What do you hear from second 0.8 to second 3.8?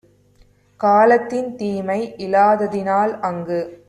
காலத்தின் தீமை இலாததினால் அங்கு